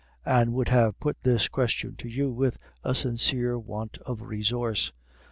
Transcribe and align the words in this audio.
Anne 0.25 0.51
would 0.51 0.69
have 0.69 0.99
put 0.99 1.21
this 1.21 1.47
question 1.47 1.95
to 1.95 2.09
you 2.09 2.31
with 2.31 2.57
a 2.83 2.95
sincere 2.95 3.59
want 3.59 3.99
of 3.99 4.23
resource. 4.23 4.91